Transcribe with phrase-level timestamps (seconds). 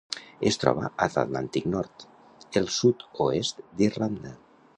[0.51, 2.07] Es troba a l'Atlàntic nord:
[2.63, 4.35] el sud-oest d'Irlanda.